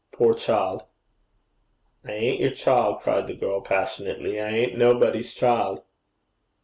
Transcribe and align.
Poor 0.11 0.33
child!' 0.33 0.81
'I 2.07 2.11
ain't 2.11 2.39
your 2.39 2.49
child,' 2.49 3.01
cried 3.01 3.27
the 3.27 3.35
girl, 3.35 3.61
passionately. 3.61 4.39
'I 4.39 4.49
ain't 4.49 4.75
nobody's 4.79 5.31
child.' 5.31 5.83